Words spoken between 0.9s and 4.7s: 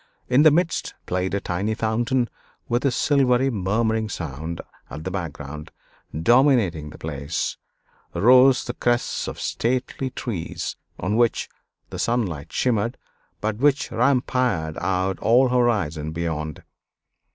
played a tiny fountain with a silvery murmuring sound;